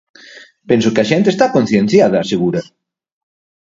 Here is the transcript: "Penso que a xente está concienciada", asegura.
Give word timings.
"Penso 0.69 0.93
que 0.93 1.01
a 1.03 1.09
xente 1.11 1.27
está 1.31 1.45
concienciada", 1.55 2.15
asegura. 2.19 2.61